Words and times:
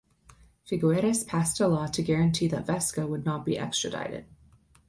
Figueres 0.69 1.21
passed 1.27 1.59
a 1.61 1.67
law 1.67 1.85
to 1.85 2.01
guarantee 2.01 2.47
that 2.47 2.65
Vesco 2.65 3.07
would 3.07 3.23
not 3.23 3.45
be 3.45 3.55
extradited. 3.55 4.25